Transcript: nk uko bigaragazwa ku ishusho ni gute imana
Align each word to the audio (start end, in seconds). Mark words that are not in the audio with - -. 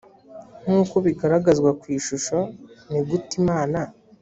nk 0.63 0.69
uko 0.81 0.95
bigaragazwa 1.05 1.69
ku 1.79 1.85
ishusho 1.97 2.37
ni 2.91 3.01
gute 3.07 3.33
imana 3.41 3.79